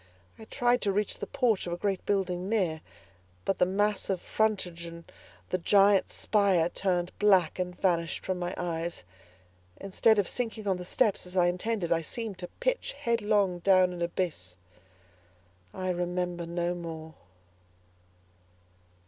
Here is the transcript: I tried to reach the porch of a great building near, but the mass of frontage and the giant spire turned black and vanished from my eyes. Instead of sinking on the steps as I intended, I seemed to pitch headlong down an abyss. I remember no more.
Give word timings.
I 0.39 0.45
tried 0.45 0.81
to 0.81 0.91
reach 0.91 1.19
the 1.19 1.27
porch 1.27 1.67
of 1.67 1.73
a 1.73 1.77
great 1.77 2.03
building 2.07 2.49
near, 2.49 2.81
but 3.45 3.59
the 3.59 3.67
mass 3.67 4.09
of 4.09 4.19
frontage 4.19 4.83
and 4.83 5.03
the 5.51 5.59
giant 5.59 6.09
spire 6.11 6.69
turned 6.69 7.11
black 7.19 7.59
and 7.59 7.79
vanished 7.79 8.25
from 8.25 8.39
my 8.39 8.55
eyes. 8.57 9.03
Instead 9.77 10.17
of 10.17 10.27
sinking 10.27 10.67
on 10.67 10.77
the 10.77 10.85
steps 10.85 11.27
as 11.27 11.37
I 11.37 11.45
intended, 11.45 11.91
I 11.91 12.01
seemed 12.01 12.39
to 12.39 12.47
pitch 12.59 12.93
headlong 12.93 13.59
down 13.59 13.93
an 13.93 14.01
abyss. 14.01 14.57
I 15.71 15.91
remember 15.91 16.47
no 16.47 16.73
more. 16.73 17.13